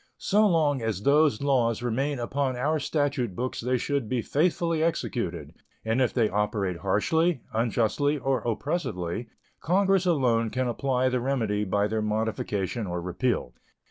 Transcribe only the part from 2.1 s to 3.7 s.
upon our statute books